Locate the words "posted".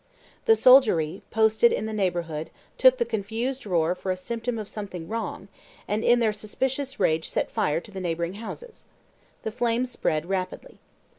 1.29-1.71